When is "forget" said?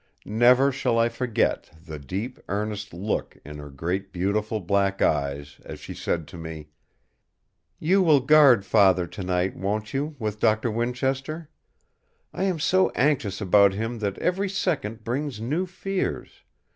1.09-1.69